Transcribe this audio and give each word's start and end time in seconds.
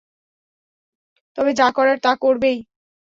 তবে 1.37 1.51
যা 1.53 1.67
করার 1.71 1.97
তা 1.99 2.11
করবেই। 2.15 2.57